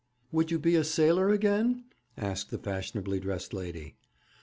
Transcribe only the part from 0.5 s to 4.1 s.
be a sailor again?' asked the fashionably dressed lady.